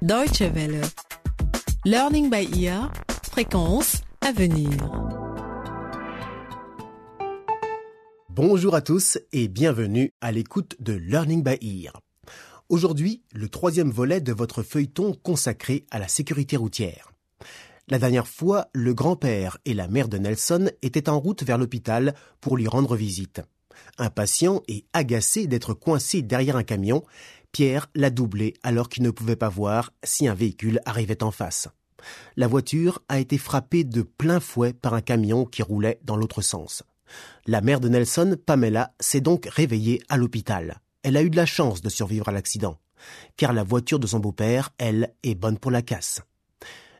Deutsche 0.00 0.42
Welle. 0.42 0.80
Learning 1.84 2.30
by 2.30 2.48
ear. 2.62 2.92
Fréquence 3.32 4.02
à 4.20 4.30
venir. 4.30 4.70
Bonjour 8.28 8.76
à 8.76 8.80
tous 8.80 9.18
et 9.32 9.48
bienvenue 9.48 10.12
à 10.20 10.30
l'écoute 10.30 10.76
de 10.78 10.92
Learning 10.92 11.42
by 11.42 11.58
Ear. 11.60 12.00
Aujourd'hui, 12.68 13.24
le 13.34 13.48
troisième 13.48 13.90
volet 13.90 14.20
de 14.20 14.32
votre 14.32 14.62
feuilleton 14.62 15.14
consacré 15.14 15.84
à 15.90 15.98
la 15.98 16.06
sécurité 16.06 16.56
routière. 16.56 17.10
La 17.88 17.98
dernière 17.98 18.28
fois, 18.28 18.68
le 18.72 18.94
grand-père 18.94 19.58
et 19.64 19.74
la 19.74 19.88
mère 19.88 20.08
de 20.08 20.18
Nelson 20.18 20.70
étaient 20.82 21.08
en 21.08 21.18
route 21.18 21.42
vers 21.42 21.58
l'hôpital 21.58 22.14
pour 22.40 22.56
lui 22.56 22.68
rendre 22.68 22.94
visite. 22.94 23.40
Impatient 23.98 24.62
et 24.68 24.84
agacé 24.92 25.46
d'être 25.46 25.74
coincé 25.74 26.22
derrière 26.22 26.56
un 26.56 26.64
camion, 26.64 27.02
Pierre 27.52 27.88
l'a 27.94 28.10
doublé 28.10 28.54
alors 28.62 28.88
qu'il 28.88 29.02
ne 29.02 29.10
pouvait 29.10 29.36
pas 29.36 29.48
voir 29.48 29.92
si 30.04 30.28
un 30.28 30.34
véhicule 30.34 30.80
arrivait 30.84 31.22
en 31.22 31.30
face. 31.30 31.68
La 32.36 32.46
voiture 32.46 33.02
a 33.08 33.18
été 33.18 33.38
frappée 33.38 33.84
de 33.84 34.02
plein 34.02 34.40
fouet 34.40 34.72
par 34.72 34.94
un 34.94 35.00
camion 35.00 35.44
qui 35.44 35.62
roulait 35.62 35.98
dans 36.04 36.16
l'autre 36.16 36.42
sens. 36.42 36.82
La 37.46 37.60
mère 37.60 37.80
de 37.80 37.88
Nelson, 37.88 38.36
Pamela, 38.44 38.94
s'est 39.00 39.20
donc 39.20 39.46
réveillée 39.46 40.02
à 40.08 40.16
l'hôpital. 40.16 40.80
Elle 41.02 41.16
a 41.16 41.22
eu 41.22 41.30
de 41.30 41.36
la 41.36 41.46
chance 41.46 41.80
de 41.80 41.88
survivre 41.88 42.28
à 42.28 42.32
l'accident, 42.32 42.78
car 43.36 43.52
la 43.52 43.64
voiture 43.64 43.98
de 43.98 44.06
son 44.06 44.18
beau-père, 44.18 44.70
elle, 44.78 45.14
est 45.22 45.34
bonne 45.34 45.58
pour 45.58 45.70
la 45.70 45.82
casse. 45.82 46.20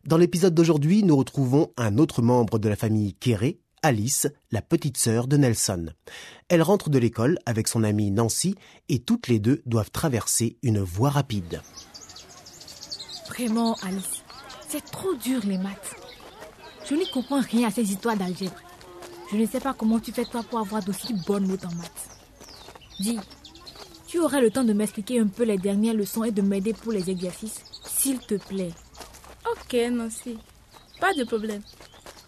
Dans 0.05 0.17
l'épisode 0.17 0.55
d'aujourd'hui, 0.55 1.03
nous 1.03 1.17
retrouvons 1.17 1.73
un 1.77 1.99
autre 1.99 2.23
membre 2.23 2.59
de 2.59 2.69
la 2.69 2.77
famille 2.77 3.15
Kéré, 3.15 3.61
Alice, 3.83 4.27
la 4.51 4.63
petite 4.63 4.97
sœur 4.97 5.29
de 5.29 5.37
Nelson. 5.37 5.87
Elle 6.49 6.63
rentre 6.63 6.91
de 6.91 6.99
l'école 6.99 7.39
avec 7.47 7.69
son 7.69 7.85
amie 7.85 8.11
Nancy 8.11 8.57
et 8.89 8.99
toutes 8.99 9.29
les 9.29 9.39
deux 9.39 9.63
doivent 9.67 9.91
traverser 9.91 10.59
une 10.63 10.81
voie 10.81 11.11
rapide. 11.11 11.63
Vraiment, 13.29 13.77
Alice, 13.83 14.25
c'est 14.69 14.85
trop 14.85 15.15
dur 15.15 15.41
les 15.45 15.59
maths. 15.59 15.95
Je 16.89 16.95
n'y 16.95 17.09
comprends 17.11 17.41
rien 17.41 17.69
à 17.69 17.71
ces 17.71 17.93
histoires 17.93 18.17
d'algèbre. 18.17 18.57
Je 19.31 19.37
ne 19.37 19.47
sais 19.47 19.61
pas 19.61 19.75
comment 19.75 20.01
tu 20.01 20.11
fais 20.11 20.25
toi 20.25 20.43
pour 20.43 20.59
avoir 20.59 20.83
d'aussi 20.83 21.15
bonnes 21.27 21.47
notes 21.47 21.67
en 21.67 21.75
maths. 21.75 22.09
Dis, 22.99 23.19
tu 24.07 24.19
aurais 24.19 24.41
le 24.41 24.51
temps 24.51 24.65
de 24.65 24.73
m'expliquer 24.73 25.21
un 25.21 25.29
peu 25.29 25.45
les 25.45 25.59
dernières 25.59 25.95
leçons 25.95 26.25
et 26.25 26.33
de 26.33 26.43
m'aider 26.43 26.73
pour 26.73 26.93
les 26.93 27.11
exercices, 27.11 27.63
s'il 27.85 28.19
te 28.19 28.35
plaît. 28.35 28.73
Ok, 29.53 29.77
Nancy. 29.93 30.39
Pas 30.99 31.15
de 31.15 31.25
problème. 31.25 31.63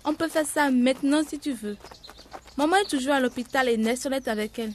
On 0.05 0.15
peut 0.15 0.29
faire 0.29 0.47
ça 0.47 0.71
maintenant 0.71 1.23
si 1.27 1.39
tu 1.39 1.53
veux. 1.53 1.77
Maman 2.57 2.77
est 2.77 2.91
toujours 2.91 3.15
à 3.15 3.21
l'hôpital 3.21 3.69
et 3.69 3.77
Nelson 3.77 4.11
est 4.13 4.29
avec 4.29 4.59
elle. 4.59 4.73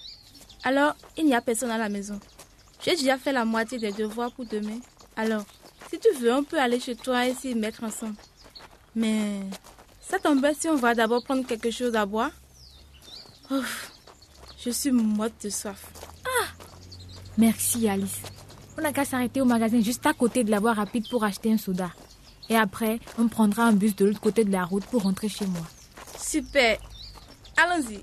Alors, 0.63 0.95
il 1.17 1.25
n'y 1.25 1.35
a 1.35 1.41
personne 1.41 1.71
à 1.71 1.77
la 1.77 1.89
maison. 1.89 2.19
J'ai 2.83 2.95
déjà 2.95 3.17
fait 3.17 3.31
la 3.31 3.45
moitié 3.45 3.77
des 3.77 3.91
devoirs 3.91 4.31
pour 4.31 4.45
demain. 4.45 4.79
Alors, 5.15 5.43
si 5.89 5.99
tu 5.99 6.09
veux, 6.19 6.33
on 6.33 6.43
peut 6.43 6.59
aller 6.59 6.79
chez 6.79 6.95
toi 6.95 7.27
et 7.27 7.33
s'y 7.33 7.55
mettre 7.55 7.83
ensemble. 7.83 8.15
Mais 8.95 9.41
ça 10.01 10.19
t'embête 10.19 10.59
si 10.59 10.67
on 10.67 10.75
va 10.75 10.95
d'abord 10.95 11.23
prendre 11.23 11.45
quelque 11.45 11.71
chose 11.71 11.95
à 11.95 12.05
boire 12.05 12.31
Ouf, 13.51 13.91
je 14.57 14.71
suis 14.71 14.91
morte 14.91 15.43
de 15.43 15.49
soif. 15.49 15.85
Merci, 17.37 17.87
Alice. 17.89 18.21
On 18.77 18.81
n'a 18.81 18.93
qu'à 18.93 19.03
s'arrêter 19.03 19.41
au 19.41 19.45
magasin 19.45 19.81
juste 19.81 20.05
à 20.05 20.13
côté 20.13 20.43
de 20.43 20.51
la 20.51 20.59
voie 20.59 20.73
rapide 20.73 21.09
pour 21.09 21.23
acheter 21.23 21.51
un 21.51 21.57
soda. 21.57 21.91
Et 22.49 22.55
après, 22.55 22.99
on 23.17 23.27
prendra 23.27 23.65
un 23.65 23.73
bus 23.73 23.95
de 23.95 24.05
l'autre 24.05 24.21
côté 24.21 24.43
de 24.43 24.51
la 24.51 24.65
route 24.65 24.85
pour 24.85 25.03
rentrer 25.03 25.29
chez 25.29 25.47
moi. 25.47 25.65
Super. 26.17 26.77
Allons-y. 27.57 28.01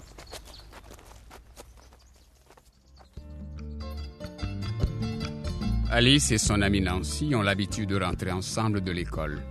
Alice 5.91 6.33
et 6.33 6.39
son 6.39 6.63
amie 6.63 6.81
Nancy 6.81 7.35
ont 7.35 7.43
l'habitude 7.43 7.91
de 7.91 8.01
rentrer 8.01 8.33
ensemble 8.33 8.81
de 8.81 8.93
l'école. 8.93 9.43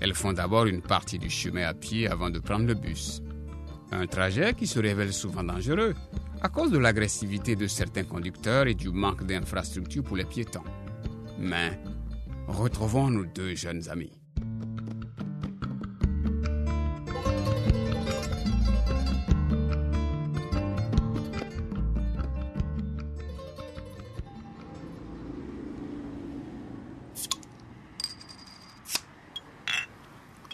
Elles 0.00 0.14
font 0.14 0.32
d'abord 0.32 0.66
une 0.66 0.80
partie 0.80 1.18
du 1.18 1.28
chemin 1.28 1.66
à 1.66 1.74
pied 1.74 2.08
avant 2.08 2.30
de 2.30 2.38
prendre 2.38 2.66
le 2.66 2.74
bus. 2.74 3.22
Un 3.92 4.06
trajet 4.06 4.54
qui 4.54 4.66
se 4.66 4.78
révèle 4.78 5.12
souvent 5.12 5.44
dangereux 5.44 5.94
à 6.40 6.48
cause 6.48 6.70
de 6.70 6.78
l'agressivité 6.78 7.56
de 7.56 7.66
certains 7.66 8.04
conducteurs 8.04 8.66
et 8.66 8.74
du 8.74 8.88
manque 8.90 9.24
d'infrastructures 9.24 10.02
pour 10.02 10.16
les 10.16 10.24
piétons. 10.24 10.64
Mais 11.38 11.78
retrouvons 12.46 13.10
nos 13.10 13.24
deux 13.24 13.54
jeunes 13.54 13.88
amis. 13.88 14.12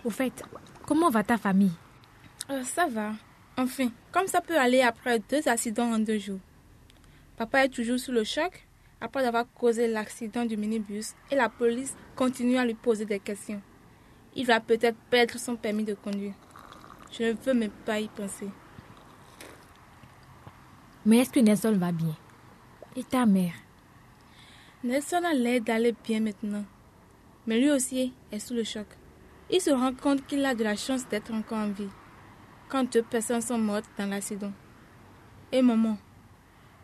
Au 0.04 0.10
fait, 0.10 0.42
comment 0.84 1.10
va 1.10 1.22
ta 1.22 1.38
famille? 1.38 1.70
Euh, 2.50 2.62
ça 2.64 2.86
va. 2.86 3.12
Enfin, 3.56 3.88
comme 4.10 4.26
ça 4.26 4.40
peut 4.40 4.58
aller 4.58 4.80
après 4.82 5.20
deux 5.30 5.46
accidents 5.46 5.92
en 5.92 5.98
deux 5.98 6.18
jours. 6.18 6.40
Papa 7.36 7.64
est 7.64 7.68
toujours 7.68 7.98
sous 7.98 8.12
le 8.12 8.24
choc 8.24 8.66
après 9.02 9.26
avoir 9.26 9.44
causé 9.52 9.88
l'accident 9.88 10.44
du 10.44 10.56
minibus 10.56 11.14
et 11.30 11.34
la 11.34 11.48
police 11.48 11.96
continue 12.14 12.56
à 12.56 12.64
lui 12.64 12.74
poser 12.74 13.04
des 13.04 13.18
questions. 13.18 13.60
Il 14.36 14.46
va 14.46 14.60
peut-être 14.60 14.96
perdre 15.10 15.38
son 15.38 15.56
permis 15.56 15.84
de 15.84 15.94
conduire. 15.94 16.34
Je 17.10 17.24
ne 17.24 17.32
veux 17.32 17.52
même 17.52 17.72
pas 17.84 17.98
y 17.98 18.08
penser. 18.08 18.48
Mais 21.04 21.18
est-ce 21.18 21.30
que 21.32 21.40
Nelson 21.40 21.76
va 21.76 21.90
bien? 21.90 22.16
Et 22.94 23.02
ta 23.02 23.26
mère? 23.26 23.54
Nelson 24.84 25.22
a 25.24 25.34
l'air 25.34 25.60
d'aller 25.60 25.94
bien 26.04 26.20
maintenant. 26.20 26.64
Mais 27.46 27.58
lui 27.58 27.70
aussi 27.72 28.14
est 28.30 28.38
sous 28.38 28.54
le 28.54 28.62
choc. 28.62 28.86
Il 29.50 29.60
se 29.60 29.70
rend 29.70 29.94
compte 29.94 30.24
qu'il 30.26 30.44
a 30.46 30.54
de 30.54 30.62
la 30.62 30.76
chance 30.76 31.08
d'être 31.08 31.34
encore 31.34 31.58
en 31.58 31.70
vie. 31.70 31.90
Quand 32.68 32.90
deux 32.90 33.02
personnes 33.02 33.42
sont 33.42 33.58
mortes 33.58 33.90
dans 33.98 34.06
l'accident. 34.06 34.52
Et 35.50 35.60
maman, 35.60 35.98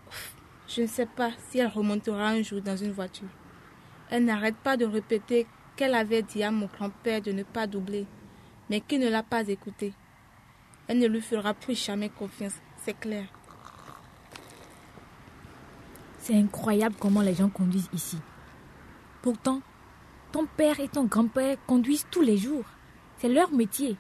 ouf, 0.08 0.38
je 0.68 0.82
ne 0.82 0.86
sais 0.86 1.06
pas 1.06 1.30
si 1.48 1.58
elle 1.58 1.68
remontera 1.68 2.28
un 2.28 2.42
jour 2.42 2.60
dans 2.60 2.76
une 2.76 2.92
voiture. 2.92 3.28
Elle 4.10 4.26
n'arrête 4.26 4.56
pas 4.56 4.76
de 4.76 4.84
répéter 4.84 5.46
qu'elle 5.76 5.94
avait 5.94 6.22
dit 6.22 6.42
à 6.42 6.50
mon 6.50 6.66
grand-père 6.66 7.22
de 7.22 7.32
ne 7.32 7.42
pas 7.42 7.66
doubler, 7.66 8.06
mais 8.68 8.80
qu'il 8.80 9.00
ne 9.00 9.08
l'a 9.08 9.22
pas 9.22 9.48
écouté. 9.48 9.94
Elle 10.86 10.98
ne 10.98 11.06
lui 11.06 11.20
fera 11.20 11.54
plus 11.54 11.74
jamais 11.82 12.10
confiance, 12.10 12.54
c'est 12.84 12.98
clair. 12.98 13.26
C'est 16.18 16.36
incroyable 16.36 16.96
comment 16.98 17.22
les 17.22 17.34
gens 17.34 17.48
conduisent 17.48 17.88
ici. 17.94 18.18
Pourtant, 19.22 19.62
ton 20.32 20.46
père 20.46 20.78
et 20.80 20.88
ton 20.88 21.04
grand-père 21.04 21.56
conduisent 21.66 22.06
tous 22.10 22.22
les 22.22 22.36
jours. 22.36 22.64
C'est 23.16 23.28
leur 23.28 23.50
métier. 23.52 23.96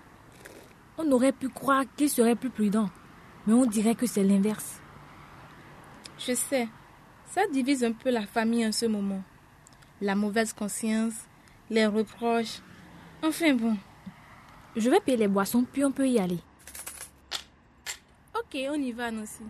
On 0.98 1.10
aurait 1.12 1.32
pu 1.32 1.48
croire 1.48 1.84
qu'ils 1.96 2.10
seraient 2.10 2.34
plus 2.34 2.50
prudents, 2.50 2.90
mais 3.46 3.54
on 3.54 3.64
dirait 3.64 3.94
que 3.94 4.06
c'est 4.06 4.24
l'inverse. 4.24 4.80
Je 6.18 6.34
sais, 6.34 6.68
ça 7.26 7.46
divise 7.52 7.84
un 7.84 7.92
peu 7.92 8.10
la 8.10 8.26
famille 8.26 8.66
en 8.66 8.72
ce 8.72 8.86
moment. 8.86 9.22
La 10.00 10.14
mauvaise 10.14 10.52
conscience, 10.52 11.14
les 11.70 11.86
reproches. 11.86 12.60
Enfin 13.22 13.54
bon. 13.54 13.76
Je 14.76 14.90
vais 14.90 15.00
payer 15.00 15.16
les 15.16 15.28
boissons, 15.28 15.64
puis 15.64 15.84
on 15.84 15.92
peut 15.92 16.08
y 16.08 16.18
aller. 16.18 16.38
Ok, 18.34 18.56
on 18.70 18.74
y 18.74 18.92
va, 18.92 19.10
Nancy. 19.10 19.42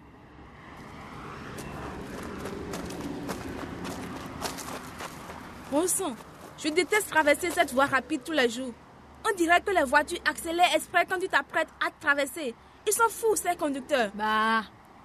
Bon 5.70 5.86
sang, 5.86 6.16
je 6.56 6.68
déteste 6.68 7.10
traverser 7.10 7.50
cette 7.50 7.72
voie 7.72 7.86
rapide 7.86 8.22
tous 8.24 8.32
les 8.32 8.48
jours. 8.48 8.72
On 9.30 9.36
dirait 9.36 9.60
que 9.60 9.70
les 9.70 9.84
voitures 9.84 10.20
accélèrent 10.26 10.74
exprès 10.74 11.04
quand 11.06 11.18
tu 11.18 11.28
t'apprêtes 11.28 11.68
à 11.86 11.90
traverser. 11.90 12.54
Ils 12.86 12.92
sont 12.92 13.08
fous, 13.10 13.36
ces 13.36 13.54
conducteurs. 13.56 14.10
Bah, 14.14 14.62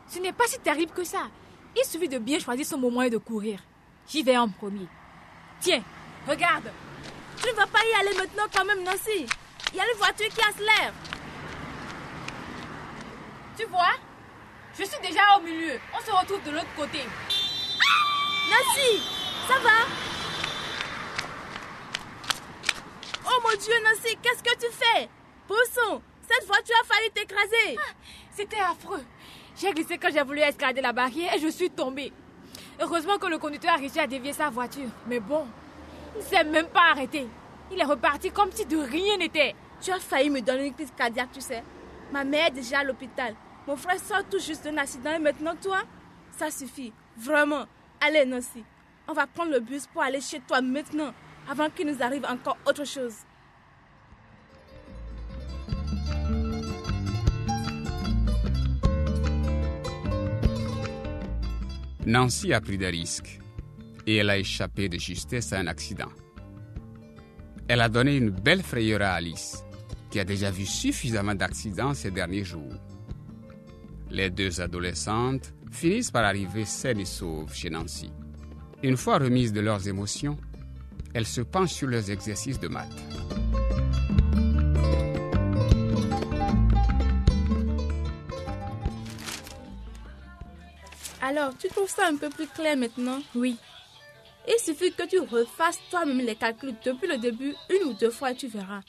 ce 0.07 0.19
n'est 0.19 0.31
pas 0.31 0.47
si 0.47 0.59
terrible 0.59 0.93
que 0.93 1.03
ça. 1.03 1.27
Il 1.75 1.85
suffit 1.85 2.09
de 2.09 2.19
bien 2.19 2.39
choisir 2.39 2.65
son 2.65 2.77
moment 2.77 3.01
et 3.01 3.09
de 3.09 3.17
courir. 3.17 3.59
J'y 4.07 4.21
vais 4.21 4.37
en 4.37 4.49
premier. 4.49 4.87
Tiens, 5.59 5.83
regarde. 6.27 6.71
Tu 7.41 7.47
ne 7.47 7.53
vas 7.53 7.67
pas 7.67 7.79
y 7.83 7.93
aller 7.99 8.15
maintenant 8.17 8.43
quand 8.53 8.65
même, 8.65 8.83
Nancy. 8.83 9.25
Il 9.71 9.77
y 9.77 9.79
a 9.79 9.91
une 9.91 9.97
voiture 9.97 10.29
qui 10.29 10.41
accélère. 10.41 10.93
Tu 13.57 13.65
vois? 13.65 13.95
Je 14.77 14.83
suis 14.83 15.01
déjà 15.01 15.21
au 15.37 15.41
milieu. 15.41 15.79
On 15.95 15.99
se 16.03 16.11
retrouve 16.11 16.43
de 16.43 16.51
l'autre 16.51 16.75
côté. 16.75 16.99
Nancy, 18.49 19.01
ça 19.47 19.59
va? 19.59 19.87
Oh 23.25 23.39
mon 23.41 23.57
Dieu, 23.57 23.73
Nancy, 23.83 24.17
qu'est-ce 24.21 24.43
que 24.43 24.55
tu 24.57 24.71
fais? 24.71 25.09
Pousson, 25.47 26.01
cette 26.29 26.45
voiture 26.45 26.75
a 26.81 26.85
failli 26.85 27.09
t'écraser. 27.11 27.77
C'était 28.31 28.59
affreux. 28.59 29.03
J'ai 29.55 29.71
glissé 29.71 29.97
quand 29.97 30.09
j'ai 30.11 30.23
voulu 30.23 30.39
escalader 30.39 30.81
la 30.81 30.93
barrière 30.93 31.33
et 31.33 31.39
je 31.39 31.47
suis 31.47 31.69
tombée. 31.69 32.11
Heureusement 32.79 33.17
que 33.17 33.27
le 33.27 33.37
conducteur 33.37 33.73
a 33.73 33.77
réussi 33.77 33.99
à 33.99 34.07
dévier 34.07 34.33
sa 34.33 34.49
voiture. 34.49 34.89
Mais 35.07 35.19
bon, 35.19 35.45
il 36.15 36.19
ne 36.19 36.23
s'est 36.23 36.43
même 36.43 36.67
pas 36.67 36.91
arrêté. 36.91 37.27
Il 37.71 37.79
est 37.79 37.85
reparti 37.85 38.31
comme 38.31 38.51
si 38.51 38.65
de 38.65 38.77
rien 38.77 39.17
n'était. 39.17 39.55
Tu 39.81 39.91
as 39.91 39.99
failli 39.99 40.29
me 40.29 40.41
donner 40.41 40.67
une 40.67 40.73
crise 40.73 40.91
cardiaque, 40.95 41.31
tu 41.33 41.41
sais. 41.41 41.63
Ma 42.11 42.23
mère 42.23 42.47
est 42.47 42.51
déjà 42.51 42.79
à 42.79 42.83
l'hôpital. 42.83 43.35
Mon 43.67 43.75
frère 43.75 43.99
sort 43.99 44.23
tout 44.29 44.39
juste 44.39 44.63
d'un 44.63 44.77
accident 44.77 45.13
et 45.13 45.19
maintenant 45.19 45.55
toi 45.61 45.79
Ça 46.31 46.49
suffit. 46.51 46.93
Vraiment. 47.17 47.65
Allez, 48.01 48.25
Nancy. 48.25 48.63
On 49.07 49.13
va 49.13 49.27
prendre 49.27 49.51
le 49.51 49.59
bus 49.59 49.87
pour 49.87 50.01
aller 50.01 50.21
chez 50.21 50.39
toi 50.39 50.61
maintenant. 50.61 51.13
avant 51.49 51.69
qu'il 51.69 51.87
nous 51.87 52.01
arrive 52.01 52.25
encore 52.25 52.57
autre 52.65 52.85
chose. 52.85 53.15
Nancy 62.05 62.51
a 62.51 62.59
pris 62.59 62.77
des 62.77 62.89
risques 62.89 63.39
et 64.05 64.17
elle 64.17 64.29
a 64.29 64.37
échappé 64.37 64.89
de 64.89 64.97
justesse 64.97 65.53
à 65.53 65.59
un 65.59 65.67
accident. 65.67 66.11
Elle 67.69 67.79
a 67.79 67.87
donné 67.87 68.17
une 68.17 68.29
belle 68.29 68.61
frayeur 68.61 69.01
à 69.01 69.13
Alice, 69.13 69.63
qui 70.09 70.19
a 70.19 70.25
déjà 70.25 70.51
vu 70.51 70.65
suffisamment 70.65 71.33
d'accidents 71.33 71.93
ces 71.93 72.11
derniers 72.11 72.43
jours. 72.43 72.73
Les 74.11 74.29
deux 74.29 74.59
adolescentes 74.59 75.53
finissent 75.71 76.11
par 76.11 76.25
arriver 76.25 76.65
saines 76.65 76.99
et 76.99 77.05
sauves 77.05 77.53
chez 77.53 77.69
Nancy. 77.69 78.11
Une 78.83 78.97
fois 78.97 79.17
remises 79.17 79.53
de 79.53 79.61
leurs 79.61 79.87
émotions, 79.87 80.37
elles 81.13 81.25
se 81.25 81.39
penchent 81.39 81.71
sur 81.71 81.87
leurs 81.87 82.11
exercices 82.11 82.59
de 82.59 82.67
maths. 82.67 83.01
Alors, 91.35 91.57
tu 91.57 91.67
trouves 91.67 91.89
ça 91.89 92.05
un 92.05 92.15
peu 92.15 92.29
plus 92.29 92.45
clair 92.45 92.77
maintenant? 92.77 93.19
Oui. 93.33 93.57
Il 94.47 94.59
suffit 94.59 94.93
que 94.93 95.01
tu 95.01 95.17
refasses 95.19 95.79
toi-même 95.89 96.19
les 96.19 96.35
calculs 96.35 96.75
depuis 96.85 97.07
le 97.07 97.17
début 97.17 97.55
une 97.71 97.87
ou 97.87 97.93
deux 97.93 98.11
fois 98.11 98.31
et 98.31 98.35
tu 98.35 98.45
verras. 98.45 98.81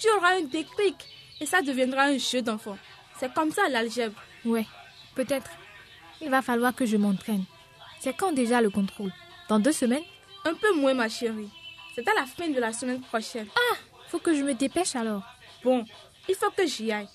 Tu 0.00 0.10
auras 0.10 0.34
un 0.34 0.42
déclic 0.42 0.96
et 1.40 1.46
ça 1.46 1.62
deviendra 1.62 2.06
un 2.06 2.18
jeu 2.18 2.42
d'enfant. 2.42 2.76
C'est 3.20 3.32
comme 3.32 3.52
ça 3.52 3.68
l'algèbre. 3.68 4.20
Ouais, 4.44 4.66
peut-être. 5.14 5.52
Il 6.20 6.28
va 6.28 6.42
falloir 6.42 6.74
que 6.74 6.86
je 6.86 6.96
m'entraîne. 6.96 7.44
C'est 8.00 8.16
quand 8.16 8.32
déjà 8.32 8.60
le 8.60 8.70
contrôle? 8.70 9.12
Dans 9.48 9.60
deux 9.60 9.70
semaines? 9.70 10.02
Un 10.44 10.54
peu 10.54 10.74
moins, 10.74 10.94
ma 10.94 11.08
chérie. 11.08 11.50
C'est 11.94 12.08
à 12.08 12.14
la 12.14 12.26
fin 12.26 12.48
de 12.48 12.58
la 12.58 12.72
semaine 12.72 13.00
prochaine. 13.00 13.46
Ah, 13.54 13.76
faut 14.08 14.18
que 14.18 14.34
je 14.34 14.42
me 14.42 14.54
dépêche 14.54 14.96
alors. 14.96 15.22
Bon, 15.62 15.84
il 16.28 16.34
faut 16.34 16.50
que 16.50 16.66
j'y 16.66 16.90
aille. 16.90 17.08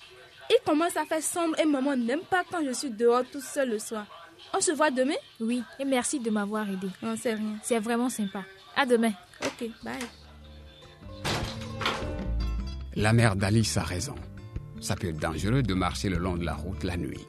Il 0.50 0.60
commence 0.66 0.96
à 0.96 1.04
faire 1.04 1.22
sombre 1.22 1.60
et 1.60 1.66
maman 1.66 1.98
n'aime 1.98 2.22
pas 2.22 2.46
quand 2.50 2.64
je 2.64 2.72
suis 2.72 2.90
dehors 2.92 3.24
tout 3.30 3.42
seul 3.42 3.72
le 3.72 3.80
soir. 3.80 4.06
On 4.54 4.62
se 4.62 4.72
voit 4.72 4.92
demain? 4.92 5.16
Oui, 5.40 5.64
et 5.80 5.86
merci 5.86 6.20
de 6.20 6.30
m'avoir 6.30 6.70
aidé. 6.70 6.88
Non, 7.02 7.16
c'est 7.20 7.34
rien. 7.34 7.58
C'est 7.64 7.80
vraiment 7.80 8.10
sympa. 8.10 8.44
À 8.76 8.86
demain. 8.86 9.12
Ok, 9.44 9.70
bye. 9.84 9.94
La 12.96 13.14
mère 13.14 13.36
d'Alice 13.36 13.78
a 13.78 13.84
raison. 13.84 14.16
Ça 14.82 14.96
peut 14.96 15.10
être 15.10 15.20
dangereux 15.20 15.62
de 15.64 15.74
marcher 15.74 16.10
le 16.10 16.18
long 16.18 16.38
de 16.38 16.46
la 16.46 16.56
route 16.56 16.84
la 16.84 16.98
nuit. 16.98 17.28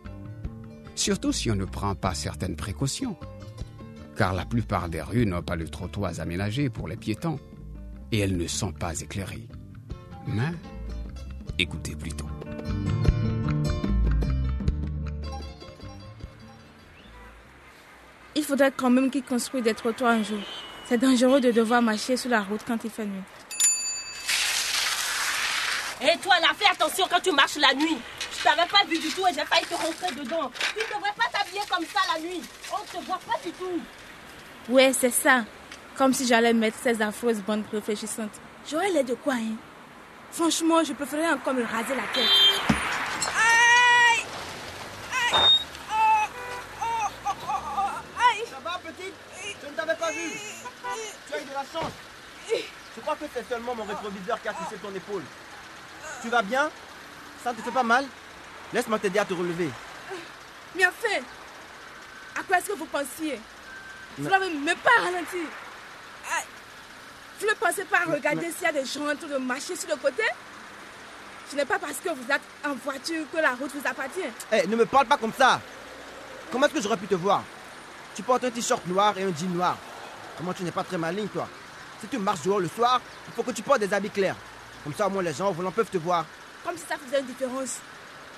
Surtout 0.94 1.32
si 1.32 1.50
on 1.50 1.56
ne 1.56 1.64
prend 1.64 1.94
pas 1.94 2.14
certaines 2.14 2.56
précautions. 2.56 3.16
Car 4.16 4.32
la 4.34 4.44
plupart 4.44 4.88
des 4.88 5.02
rues 5.02 5.26
n'ont 5.26 5.42
pas 5.42 5.56
de 5.56 5.66
trottoirs 5.66 6.20
aménagés 6.20 6.70
pour 6.70 6.88
les 6.88 6.96
piétons. 6.96 7.38
Et 8.10 8.20
elles 8.20 8.36
ne 8.36 8.46
sont 8.46 8.72
pas 8.72 8.98
éclairées. 9.00 9.48
Mais 10.26 10.52
écoutez 11.58 11.94
plutôt. 11.94 12.28
Faudrait 18.48 18.72
quand 18.74 18.88
même 18.88 19.10
qu'ils 19.10 19.22
construisent 19.22 19.62
des 19.62 19.74
trottoirs 19.74 20.12
un 20.12 20.22
jour. 20.22 20.38
C'est 20.86 20.96
dangereux 20.96 21.40
de 21.40 21.50
devoir 21.52 21.82
marcher 21.82 22.16
sur 22.16 22.30
la 22.30 22.40
route 22.40 22.62
quand 22.66 22.82
il 22.82 22.90
fait 22.90 23.04
nuit. 23.04 23.22
Et 26.00 26.16
toi, 26.18 26.34
là, 26.40 26.48
fais 26.56 26.70
attention 26.70 27.04
quand 27.10 27.20
tu 27.20 27.30
marches 27.32 27.56
la 27.56 27.74
nuit. 27.74 27.98
Je 28.38 28.44
t'avais 28.44 28.68
pas 28.68 28.84
vu 28.88 28.98
du 28.98 29.08
tout 29.08 29.26
et 29.26 29.34
j'ai 29.34 29.44
failli 29.44 29.66
te 29.66 29.74
rentrer 29.74 30.14
dedans. 30.14 30.50
Tu 30.74 30.78
ne 30.78 30.84
devrais 30.84 31.12
pas 31.16 31.28
t'habiller 31.30 31.60
comme 31.68 31.84
ça 31.84 32.00
la 32.14 32.20
nuit. 32.20 32.40
On 32.72 32.78
ne 32.78 33.00
te 33.00 33.04
voit 33.04 33.20
pas 33.26 33.38
du 33.44 33.50
tout. 33.52 34.72
Ouais, 34.72 34.92
c'est 34.94 35.10
ça. 35.10 35.44
Comme 35.96 36.14
si 36.14 36.26
j'allais 36.26 36.54
mettre 36.54 36.78
ces 36.82 37.02
affreuses 37.02 37.42
bandes 37.42 37.64
réfléchissantes. 37.70 38.40
J'aurais 38.70 38.90
l'air 38.90 39.04
de 39.04 39.14
quoi, 39.14 39.34
hein? 39.34 39.56
Franchement, 40.30 40.82
je 40.84 40.92
préférerais 40.92 41.32
encore 41.32 41.54
me 41.54 41.64
raser 41.64 41.94
la 41.94 42.02
tête. 42.14 42.30
C'est 53.38 53.54
seulement 53.54 53.74
mon 53.74 53.84
rétroviseur 53.84 54.40
qui 54.40 54.48
a 54.48 54.52
touché 54.52 54.76
ton 54.82 54.94
épaule. 54.94 55.22
Tu 56.22 56.28
vas 56.28 56.42
bien? 56.42 56.70
Ça 57.42 57.52
ne 57.52 57.56
te 57.56 57.62
fait 57.62 57.70
pas 57.70 57.82
mal? 57.82 58.04
Laisse-moi 58.72 58.98
t'aider 58.98 59.18
à 59.18 59.24
te 59.24 59.34
relever. 59.34 59.70
Bien 60.74 60.90
fait 60.90 61.22
À 62.38 62.42
quoi 62.42 62.58
est-ce 62.58 62.66
que 62.66 62.76
vous 62.76 62.86
pensiez? 62.86 63.40
Vous 64.18 64.28
n'avez 64.28 64.50
même 64.50 64.76
pas 64.78 65.02
ralenti. 65.02 65.44
Vous 67.40 67.46
ne 67.46 67.54
pensez 67.54 67.84
pas 67.84 67.98
à 67.98 68.12
regarder 68.12 68.50
s'il 68.50 68.64
y 68.64 68.66
a 68.66 68.72
des 68.72 68.84
gens 68.84 69.08
en 69.08 69.14
train 69.14 69.28
de 69.28 69.38
marcher 69.38 69.76
sur 69.76 69.88
le 69.90 69.96
côté? 69.96 70.24
Ce 71.48 71.54
n'est 71.56 71.64
pas 71.64 71.78
parce 71.78 71.98
que 71.98 72.08
vous 72.08 72.30
êtes 72.30 72.42
en 72.66 72.74
voiture 72.74 73.24
que 73.32 73.38
la 73.38 73.50
route 73.50 73.70
vous 73.72 73.88
appartient. 73.88 74.20
Eh, 74.52 74.66
ne 74.66 74.76
me 74.76 74.84
parle 74.84 75.06
pas 75.06 75.16
comme 75.16 75.32
ça. 75.32 75.60
Comment 76.50 76.66
est-ce 76.66 76.74
que 76.74 76.82
j'aurais 76.82 76.96
pu 76.96 77.06
te 77.06 77.14
voir? 77.14 77.44
Tu 78.16 78.22
portes 78.22 78.44
un 78.44 78.50
t-shirt 78.50 78.84
noir 78.86 79.16
et 79.16 79.22
un 79.22 79.32
jean 79.34 79.48
noir. 79.54 79.76
Comment 80.36 80.52
tu 80.52 80.64
n'es 80.64 80.72
pas 80.72 80.82
très 80.82 80.98
maligne, 80.98 81.28
toi? 81.28 81.48
Si 82.00 82.06
tu 82.06 82.18
marches 82.18 82.42
dehors 82.42 82.60
le 82.60 82.68
soir, 82.68 83.00
il 83.26 83.32
faut 83.32 83.42
que 83.42 83.50
tu 83.50 83.62
portes 83.62 83.80
des 83.80 83.92
habits 83.92 84.10
clairs. 84.10 84.36
Comme 84.84 84.94
ça, 84.94 85.06
au 85.06 85.10
moins, 85.10 85.22
les 85.22 85.32
gens 85.32 85.50
volant 85.50 85.72
peuvent 85.72 85.90
te 85.90 85.98
voir. 85.98 86.24
Comme 86.64 86.76
si 86.76 86.84
ça 86.88 86.96
faisait 86.96 87.20
une 87.20 87.26
différence. 87.26 87.78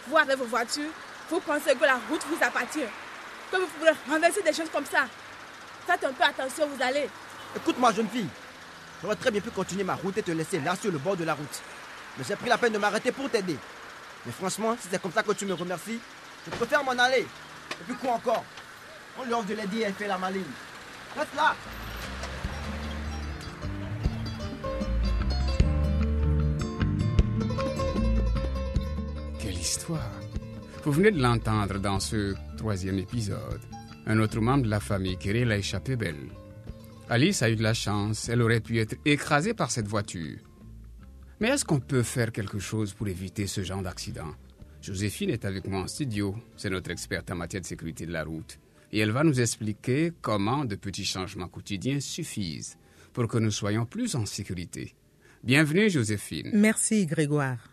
Vous 0.08 0.16
avec 0.16 0.38
vos 0.38 0.44
voitures, 0.44 0.90
vous 1.28 1.40
pensez 1.40 1.74
que 1.74 1.84
la 1.84 1.98
route 2.08 2.22
vous 2.28 2.42
appartient. 2.42 2.88
Que 3.52 3.56
vous 3.56 3.66
pouvez 3.66 3.90
renverser 4.08 4.42
des 4.42 4.52
choses 4.52 4.70
comme 4.72 4.86
ça. 4.86 5.06
Faites 5.86 6.04
un 6.04 6.12
peu 6.12 6.24
attention, 6.24 6.68
vous 6.68 6.82
allez. 6.82 7.08
Écoute-moi, 7.56 7.92
jeune 7.92 8.08
fille. 8.08 8.28
J'aurais 9.02 9.16
très 9.16 9.30
bien 9.30 9.40
pu 9.40 9.50
continuer 9.50 9.84
ma 9.84 9.94
route 9.94 10.16
et 10.18 10.22
te 10.22 10.30
laisser 10.30 10.60
là 10.60 10.74
sur 10.80 10.90
le 10.90 10.98
bord 10.98 11.16
de 11.16 11.24
la 11.24 11.34
route. 11.34 11.62
Mais 12.16 12.24
j'ai 12.26 12.36
pris 12.36 12.48
la 12.48 12.58
peine 12.58 12.72
de 12.72 12.78
m'arrêter 12.78 13.12
pour 13.12 13.28
t'aider. 13.30 13.56
Mais 14.24 14.32
franchement, 14.32 14.76
si 14.80 14.88
c'est 14.90 15.00
comme 15.00 15.12
ça 15.12 15.22
que 15.22 15.32
tu 15.32 15.46
me 15.46 15.54
remercies, 15.54 16.00
je 16.46 16.50
préfère 16.50 16.84
m'en 16.84 16.92
aller. 16.92 17.20
Et 17.20 17.84
puis 17.86 17.94
quoi 17.94 18.12
encore? 18.12 18.44
On 19.18 19.24
lui 19.24 19.32
offre 19.32 19.46
de 19.46 19.54
l'aider 19.54 19.78
et 19.78 19.82
elle 19.82 19.94
fait 19.94 20.06
la 20.06 20.18
maligne. 20.18 20.44
Reste 21.16 21.34
là 21.34 21.54
Vous 30.84 30.92
venez 30.92 31.12
de 31.12 31.22
l'entendre 31.22 31.78
dans 31.78 32.00
ce 32.00 32.34
troisième 32.56 32.98
épisode. 32.98 33.60
Un 34.06 34.18
autre 34.18 34.40
membre 34.40 34.64
de 34.64 34.68
la 34.68 34.80
famille 34.80 35.16
Kirill 35.16 35.52
a 35.52 35.58
échappé 35.58 35.94
belle. 35.94 36.28
Alice 37.08 37.42
a 37.42 37.50
eu 37.50 37.56
de 37.56 37.62
la 37.62 37.74
chance, 37.74 38.28
elle 38.28 38.42
aurait 38.42 38.60
pu 38.60 38.80
être 38.80 38.96
écrasée 39.04 39.54
par 39.54 39.70
cette 39.70 39.86
voiture. 39.86 40.38
Mais 41.38 41.48
est-ce 41.48 41.64
qu'on 41.64 41.78
peut 41.78 42.02
faire 42.02 42.32
quelque 42.32 42.58
chose 42.58 42.92
pour 42.92 43.06
éviter 43.06 43.46
ce 43.46 43.62
genre 43.62 43.82
d'accident? 43.82 44.34
Joséphine 44.82 45.30
est 45.30 45.44
avec 45.44 45.66
moi 45.68 45.82
en 45.82 45.86
studio, 45.86 46.34
c'est 46.56 46.70
notre 46.70 46.90
experte 46.90 47.30
en 47.30 47.36
matière 47.36 47.62
de 47.62 47.66
sécurité 47.66 48.06
de 48.06 48.12
la 48.12 48.24
route. 48.24 48.58
Et 48.92 48.98
elle 48.98 49.12
va 49.12 49.22
nous 49.22 49.40
expliquer 49.40 50.12
comment 50.20 50.64
de 50.64 50.74
petits 50.74 51.04
changements 51.04 51.48
quotidiens 51.48 52.00
suffisent 52.00 52.76
pour 53.12 53.28
que 53.28 53.38
nous 53.38 53.52
soyons 53.52 53.86
plus 53.86 54.16
en 54.16 54.26
sécurité. 54.26 54.94
Bienvenue 55.44 55.88
Joséphine. 55.88 56.50
Merci 56.54 57.06
Grégoire. 57.06 57.69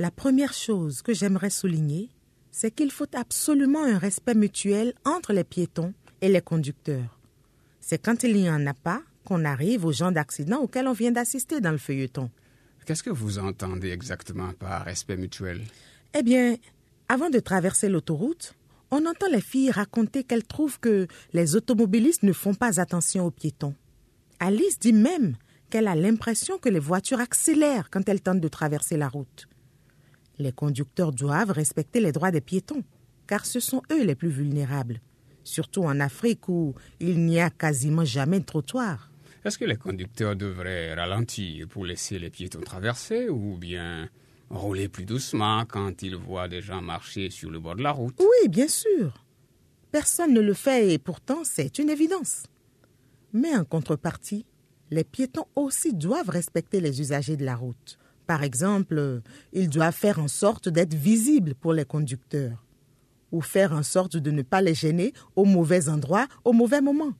La 0.00 0.12
première 0.12 0.52
chose 0.52 1.02
que 1.02 1.12
j'aimerais 1.12 1.50
souligner, 1.50 2.08
c'est 2.52 2.70
qu'il 2.70 2.92
faut 2.92 3.12
absolument 3.16 3.82
un 3.82 3.98
respect 3.98 4.36
mutuel 4.36 4.94
entre 5.04 5.32
les 5.32 5.42
piétons 5.42 5.92
et 6.20 6.28
les 6.28 6.40
conducteurs. 6.40 7.18
C'est 7.80 7.98
quand 7.98 8.22
il 8.22 8.34
n'y 8.34 8.48
en 8.48 8.64
a 8.68 8.74
pas 8.74 9.02
qu'on 9.24 9.44
arrive 9.44 9.84
au 9.84 9.90
genre 9.90 10.12
d'accident 10.12 10.60
auquel 10.60 10.86
on 10.86 10.92
vient 10.92 11.10
d'assister 11.10 11.60
dans 11.60 11.72
le 11.72 11.78
feuilleton. 11.78 12.30
Qu'est-ce 12.86 13.02
que 13.02 13.10
vous 13.10 13.40
entendez 13.40 13.90
exactement 13.90 14.52
par 14.52 14.84
respect 14.84 15.16
mutuel? 15.16 15.62
Eh 16.14 16.22
bien, 16.22 16.56
avant 17.08 17.28
de 17.28 17.40
traverser 17.40 17.88
l'autoroute, 17.88 18.54
on 18.92 19.04
entend 19.04 19.28
les 19.32 19.40
filles 19.40 19.72
raconter 19.72 20.22
qu'elles 20.22 20.46
trouvent 20.46 20.78
que 20.78 21.08
les 21.32 21.56
automobilistes 21.56 22.22
ne 22.22 22.32
font 22.32 22.54
pas 22.54 22.80
attention 22.80 23.26
aux 23.26 23.32
piétons. 23.32 23.74
Alice 24.38 24.78
dit 24.78 24.92
même 24.92 25.34
qu'elle 25.70 25.88
a 25.88 25.96
l'impression 25.96 26.56
que 26.56 26.68
les 26.68 26.78
voitures 26.78 27.18
accélèrent 27.18 27.90
quand 27.90 28.08
elles 28.08 28.22
tentent 28.22 28.40
de 28.40 28.48
traverser 28.48 28.96
la 28.96 29.08
route. 29.08 29.48
Les 30.38 30.52
conducteurs 30.52 31.12
doivent 31.12 31.50
respecter 31.50 32.00
les 32.00 32.12
droits 32.12 32.30
des 32.30 32.40
piétons, 32.40 32.84
car 33.26 33.44
ce 33.44 33.60
sont 33.60 33.82
eux 33.90 34.04
les 34.04 34.14
plus 34.14 34.28
vulnérables, 34.28 35.00
surtout 35.42 35.82
en 35.82 35.98
Afrique 35.98 36.48
où 36.48 36.74
il 37.00 37.24
n'y 37.24 37.40
a 37.40 37.50
quasiment 37.50 38.04
jamais 38.04 38.40
de 38.40 38.44
trottoir. 38.44 39.10
Est-ce 39.44 39.58
que 39.58 39.64
les 39.64 39.76
conducteurs 39.76 40.36
devraient 40.36 40.94
ralentir 40.94 41.66
pour 41.68 41.84
laisser 41.84 42.18
les 42.18 42.30
piétons 42.30 42.60
traverser 42.60 43.28
ou 43.28 43.56
bien 43.56 44.08
rouler 44.50 44.88
plus 44.88 45.04
doucement 45.04 45.64
quand 45.66 46.02
ils 46.02 46.16
voient 46.16 46.48
des 46.48 46.60
gens 46.60 46.82
marcher 46.82 47.30
sur 47.30 47.50
le 47.50 47.58
bord 47.58 47.76
de 47.76 47.82
la 47.82 47.92
route? 47.92 48.18
Oui, 48.20 48.48
bien 48.48 48.68
sûr. 48.68 49.24
Personne 49.90 50.34
ne 50.34 50.40
le 50.40 50.54
fait 50.54 50.92
et 50.92 50.98
pourtant 50.98 51.42
c'est 51.44 51.78
une 51.78 51.90
évidence. 51.90 52.44
Mais 53.32 53.56
en 53.56 53.64
contrepartie, 53.64 54.44
les 54.90 55.04
piétons 55.04 55.46
aussi 55.54 55.94
doivent 55.94 56.30
respecter 56.30 56.80
les 56.80 57.00
usagers 57.00 57.36
de 57.36 57.44
la 57.44 57.56
route. 57.56 57.98
Par 58.28 58.42
exemple, 58.42 59.22
ils 59.54 59.70
doivent 59.70 59.94
faire 59.94 60.18
en 60.18 60.28
sorte 60.28 60.68
d'être 60.68 60.92
visibles 60.92 61.54
pour 61.54 61.72
les 61.72 61.86
conducteurs 61.86 62.62
ou 63.32 63.40
faire 63.40 63.72
en 63.72 63.82
sorte 63.82 64.18
de 64.18 64.30
ne 64.30 64.42
pas 64.42 64.60
les 64.60 64.74
gêner 64.74 65.14
au 65.34 65.46
mauvais 65.46 65.88
endroit 65.88 66.26
au 66.44 66.52
mauvais 66.52 66.82
moment. 66.82 67.14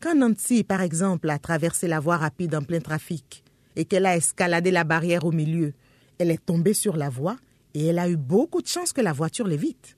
Quand 0.00 0.16
Nancy, 0.16 0.64
par 0.64 0.80
exemple, 0.80 1.30
a 1.30 1.38
traversé 1.38 1.86
la 1.86 2.00
voie 2.00 2.16
rapide 2.16 2.56
en 2.56 2.62
plein 2.62 2.80
trafic 2.80 3.44
et 3.76 3.84
qu'elle 3.84 4.04
a 4.04 4.16
escaladé 4.16 4.72
la 4.72 4.82
barrière 4.82 5.24
au 5.24 5.30
milieu, 5.30 5.74
elle 6.18 6.32
est 6.32 6.44
tombée 6.44 6.74
sur 6.74 6.96
la 6.96 7.08
voie 7.08 7.36
et 7.74 7.86
elle 7.86 8.00
a 8.00 8.10
eu 8.10 8.16
beaucoup 8.16 8.62
de 8.62 8.66
chance 8.66 8.92
que 8.92 9.00
la 9.00 9.12
voiture 9.12 9.46
l'évite. 9.46 9.96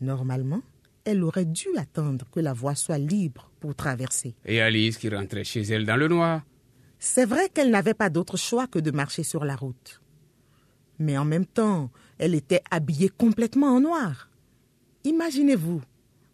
Normalement, 0.00 0.62
elle 1.04 1.22
aurait 1.22 1.44
dû 1.44 1.68
attendre 1.76 2.24
que 2.32 2.40
la 2.40 2.54
voie 2.54 2.74
soit 2.74 2.96
libre 2.96 3.50
pour 3.60 3.74
traverser. 3.74 4.34
Et 4.46 4.62
Alice 4.62 4.96
qui 4.96 5.10
rentrait 5.10 5.44
chez 5.44 5.60
elle 5.60 5.84
dans 5.84 5.96
le 5.96 6.08
noir. 6.08 6.40
C'est 7.04 7.24
vrai 7.24 7.48
qu'elle 7.48 7.72
n'avait 7.72 7.94
pas 7.94 8.10
d'autre 8.10 8.36
choix 8.36 8.68
que 8.68 8.78
de 8.78 8.92
marcher 8.92 9.24
sur 9.24 9.44
la 9.44 9.56
route. 9.56 10.00
Mais 11.00 11.18
en 11.18 11.24
même 11.24 11.46
temps, 11.46 11.90
elle 12.16 12.32
était 12.32 12.62
habillée 12.70 13.08
complètement 13.08 13.74
en 13.74 13.80
noir. 13.80 14.30
Imaginez-vous, 15.02 15.82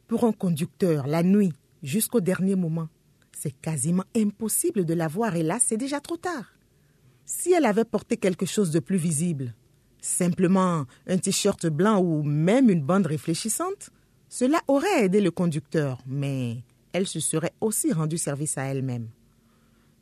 pour 0.09 0.25
un 0.25 0.33
conducteur, 0.33 1.07
la 1.07 1.23
nuit, 1.23 1.55
jusqu'au 1.83 2.21
dernier 2.21 2.55
moment, 2.55 2.91
c'est 3.33 3.59
quasiment 3.63 4.05
impossible 4.15 4.85
de 4.85 4.93
la 4.93 5.09
voir 5.09 5.37
et 5.37 5.43
là, 5.43 5.57
c'est 5.59 5.79
déjà 5.79 6.01
trop 6.01 6.19
tard. 6.19 6.53
Si 7.25 7.51
elle 7.51 7.65
avait 7.65 7.87
porté 7.87 8.19
quelque 8.19 8.45
chose 8.45 8.71
de 8.71 8.79
plus 8.79 8.99
visible, 8.99 9.55
simplement 10.03 10.85
un 11.07 11.17
t-shirt 11.17 11.67
blanc 11.69 11.99
ou 11.99 12.23
même 12.23 12.69
une 12.69 12.83
bande 12.83 13.07
réfléchissante, 13.07 13.89
cela 14.29 14.61
aurait 14.69 15.07
aidé 15.07 15.23
le 15.23 15.31
conducteur, 15.31 16.03
mais 16.07 16.63
elle 16.93 17.07
se 17.07 17.21
serait 17.21 17.55
aussi 17.63 17.91
rendue 17.91 18.19
service 18.19 18.59
à 18.59 18.65
elle-même. 18.65 19.09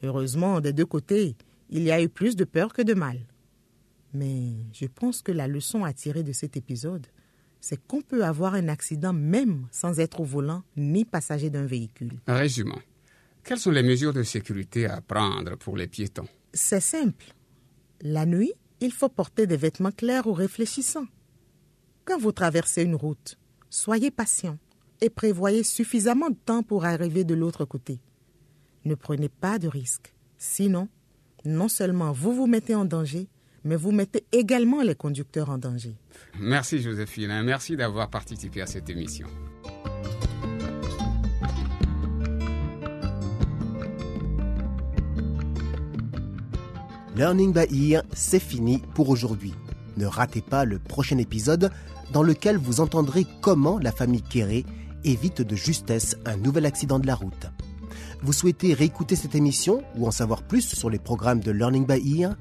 Heureusement, 0.02 0.60
des 0.60 0.72
deux 0.72 0.86
côtés, 0.86 1.36
il 1.70 1.82
y 1.82 1.90
a 1.90 2.02
eu 2.02 2.08
plus 2.08 2.36
de 2.36 2.44
peur 2.44 2.72
que 2.72 2.82
de 2.82 2.94
mal. 2.94 3.18
Mais 4.12 4.52
je 4.72 4.86
pense 4.86 5.22
que 5.22 5.32
la 5.32 5.48
leçon 5.48 5.84
à 5.84 5.92
tirer 5.92 6.22
de 6.22 6.32
cet 6.32 6.56
épisode, 6.56 7.06
c'est 7.60 7.84
qu'on 7.86 8.02
peut 8.02 8.24
avoir 8.24 8.54
un 8.54 8.68
accident 8.68 9.12
même 9.12 9.66
sans 9.72 9.98
être 9.98 10.20
au 10.20 10.24
volant 10.24 10.62
ni 10.76 11.04
passager 11.04 11.50
d'un 11.50 11.66
véhicule. 11.66 12.20
Résumons. 12.26 12.80
Quelles 13.42 13.58
sont 13.58 13.70
les 13.70 13.82
mesures 13.82 14.12
de 14.12 14.22
sécurité 14.22 14.86
à 14.86 15.00
prendre 15.00 15.56
pour 15.56 15.76
les 15.76 15.86
piétons? 15.86 16.28
C'est 16.52 16.80
simple. 16.80 17.26
La 18.00 18.26
nuit, 18.26 18.52
il 18.80 18.92
faut 18.92 19.08
porter 19.08 19.46
des 19.46 19.56
vêtements 19.56 19.90
clairs 19.90 20.26
ou 20.26 20.32
réfléchissants. 20.32 21.06
Quand 22.04 22.18
vous 22.18 22.32
traversez 22.32 22.82
une 22.82 22.94
route, 22.94 23.38
soyez 23.70 24.10
patient 24.10 24.58
et 25.00 25.10
prévoyez 25.10 25.62
suffisamment 25.62 26.30
de 26.30 26.36
temps 26.36 26.62
pour 26.62 26.84
arriver 26.84 27.24
de 27.24 27.34
l'autre 27.34 27.64
côté. 27.64 28.00
Ne 28.86 28.94
prenez 28.94 29.28
pas 29.28 29.58
de 29.58 29.66
risques. 29.66 30.14
Sinon, 30.38 30.86
non 31.44 31.66
seulement 31.66 32.12
vous 32.12 32.32
vous 32.32 32.46
mettez 32.46 32.76
en 32.76 32.84
danger, 32.84 33.26
mais 33.64 33.74
vous 33.74 33.90
mettez 33.90 34.24
également 34.30 34.80
les 34.80 34.94
conducteurs 34.94 35.50
en 35.50 35.58
danger. 35.58 35.96
Merci 36.38 36.80
Joséphine, 36.80 37.42
merci 37.42 37.76
d'avoir 37.76 38.08
participé 38.10 38.60
à 38.60 38.66
cette 38.66 38.88
émission. 38.88 39.26
Learning 47.16 47.52
by 47.52 47.90
Ear, 47.90 48.04
c'est 48.12 48.38
fini 48.38 48.80
pour 48.94 49.08
aujourd'hui. 49.08 49.54
Ne 49.96 50.06
ratez 50.06 50.42
pas 50.42 50.64
le 50.64 50.78
prochain 50.78 51.18
épisode 51.18 51.72
dans 52.12 52.22
lequel 52.22 52.56
vous 52.56 52.78
entendrez 52.78 53.26
comment 53.40 53.80
la 53.80 53.90
famille 53.90 54.22
Kéré 54.22 54.64
évite 55.02 55.42
de 55.42 55.56
justesse 55.56 56.16
un 56.24 56.36
nouvel 56.36 56.66
accident 56.66 57.00
de 57.00 57.08
la 57.08 57.16
route. 57.16 57.48
Vous 58.22 58.32
souhaitez 58.32 58.74
réécouter 58.74 59.16
cette 59.16 59.34
émission 59.34 59.82
ou 59.96 60.06
en 60.06 60.10
savoir 60.10 60.42
plus 60.42 60.74
sur 60.74 60.90
les 60.90 60.98
programmes 60.98 61.40
de 61.40 61.50
Learning 61.50 61.86
by 61.86 62.20
Ear? 62.20 62.36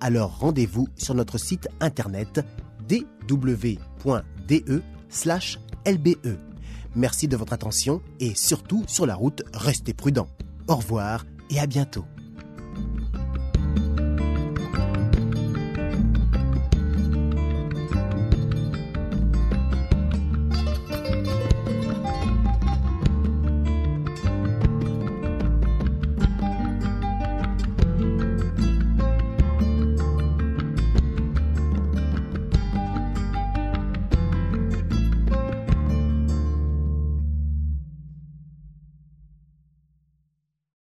Alors 0.00 0.38
rendez-vous 0.38 0.88
sur 0.96 1.14
notre 1.14 1.38
site 1.38 1.68
internet 1.80 2.44
dw.de/lbe. 2.88 3.78
Merci 6.94 7.28
de 7.28 7.36
votre 7.36 7.52
attention 7.52 8.00
et 8.20 8.34
surtout 8.34 8.84
sur 8.86 9.06
la 9.06 9.14
route, 9.14 9.42
restez 9.52 9.92
prudents. 9.94 10.28
Au 10.66 10.76
revoir 10.76 11.26
et 11.50 11.60
à 11.60 11.66
bientôt. 11.66 12.04